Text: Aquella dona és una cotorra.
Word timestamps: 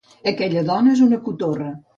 Aquella 0.31 0.65
dona 0.71 0.95
és 0.95 1.05
una 1.09 1.23
cotorra. 1.29 1.73